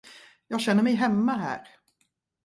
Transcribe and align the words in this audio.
Jag 0.47 0.61
känner 0.61 0.83
mig 0.83 0.95
hemma 0.95 1.31
här. 1.33 1.67